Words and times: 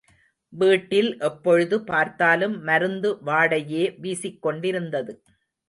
வீட்டில் 0.53 1.09
எப்பொழுது 1.19 1.77
பார்த்தாலும் 1.83 2.55
மருந்து 2.61 3.11
வாடையே 3.25 3.85
வீசிக்கொண்டிருந்தது. 4.01 5.13